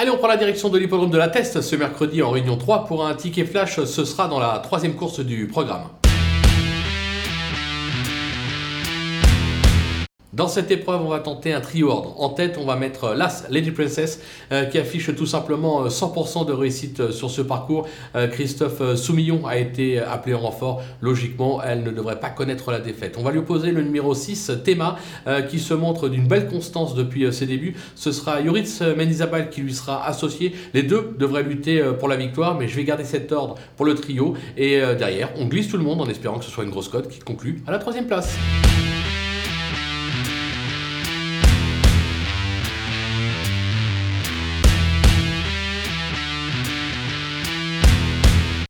[0.00, 2.84] Allez, on prend la direction de l'hippodrome de la Teste ce mercredi en réunion 3
[2.84, 3.84] pour un ticket flash.
[3.84, 5.88] Ce sera dans la troisième course du programme.
[10.38, 12.14] Dans cette épreuve, on va tenter un trio ordre.
[12.20, 14.20] En tête, on va mettre l'As Lady Princess
[14.52, 17.88] euh, qui affiche tout simplement 100% euh, de réussite euh, sur ce parcours.
[18.30, 20.82] Christophe Soumillon a été appelé en renfort.
[21.00, 23.16] Logiquement, elle ne devrait pas connaître la défaite.
[23.18, 24.96] On va lui opposer le numéro 6, Théma,
[25.48, 27.74] qui se montre d'une belle constance depuis ses débuts.
[27.96, 30.54] Ce sera Yoritz Mendizabal qui lui sera associé.
[30.74, 33.94] Les deux devraient lutter pour la victoire, mais je vais garder cet ordre pour le
[33.94, 34.34] trio.
[34.56, 37.08] Et derrière, on glisse tout le monde en espérant que ce soit une grosse cote
[37.08, 38.36] qui conclut à la troisième place.